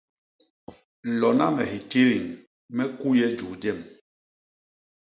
[1.19, 2.27] Lona me hitidin
[2.75, 3.79] me kuye juu jem.